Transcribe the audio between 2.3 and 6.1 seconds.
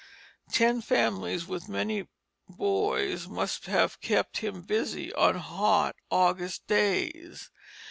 boys must have kept him busy on hot